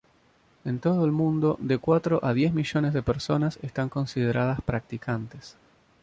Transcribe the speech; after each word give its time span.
En 0.65 0.79
todo 0.79 1.05
el 1.05 1.11
mundo, 1.11 1.57
de 1.61 1.77
cuatro 1.77 2.21
a 2.25 2.33
diez 2.33 2.51
millones 2.55 2.91
de 2.95 3.03
personas 3.03 3.59
están 3.61 3.87
consideradas 3.87 4.59
practicantes. 4.61 5.57